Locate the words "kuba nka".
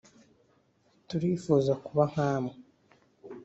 1.85-2.31